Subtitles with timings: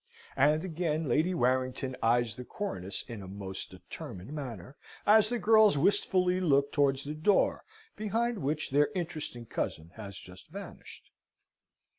[0.35, 5.77] And again Lady Warrington eyes the cornice in a most determined manner, as the girls
[5.77, 7.63] wistfully look towards the door
[7.95, 11.11] behind which their interesting cousin has just vanished.